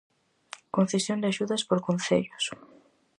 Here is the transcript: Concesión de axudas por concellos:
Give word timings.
Concesión 0.75 1.17
de 1.21 1.27
axudas 1.31 1.65
por 1.69 1.79
concellos: 1.87 2.45